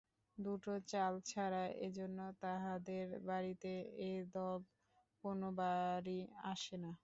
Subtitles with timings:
[0.37, 3.71] দুটো চাল ছাড়া-এজন্য তাঁহাদের বাড়িতে
[4.03, 4.59] এ দল
[5.23, 6.19] কোনো বারই
[6.51, 6.91] আসে না!